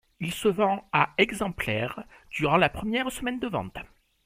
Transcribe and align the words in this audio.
Il 0.19 0.33
se 0.33 0.47
vend 0.47 0.83
à 0.93 1.11
exemplaires 1.19 2.03
durant 2.31 2.57
la 2.57 2.69
première 2.69 3.11
semaine 3.11 3.37
de 3.37 3.45
vente. 3.47 3.77